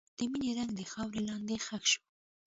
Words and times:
د 0.17 0.19
مینې 0.31 0.51
رنګ 0.57 0.71
د 0.77 0.81
خاورې 0.91 1.21
لاندې 1.27 1.55
ښخ 1.65 1.83
شو. 1.91 2.01